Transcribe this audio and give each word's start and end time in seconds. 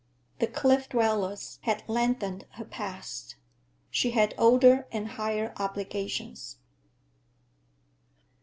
The 0.39 0.47
Cliff 0.47 0.89
Dwellers 0.89 1.59
had 1.61 1.83
lengthened 1.87 2.47
her 2.53 2.65
past. 2.65 3.35
She 3.91 4.09
had 4.09 4.33
older 4.35 4.87
and 4.91 5.09
higher 5.09 5.53
obligations. 5.57 6.57